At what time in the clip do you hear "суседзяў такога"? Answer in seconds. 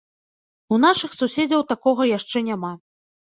1.19-2.09